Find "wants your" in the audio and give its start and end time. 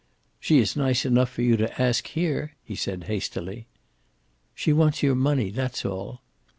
4.73-5.13